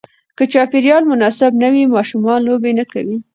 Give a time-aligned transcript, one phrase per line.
[0.37, 3.17] که چاپېریال مناسب نه وي، ماشومان لوبې نه کوي.